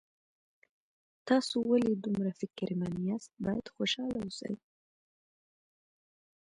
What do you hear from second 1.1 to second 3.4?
تاسو ولې دومره فکرمن یاست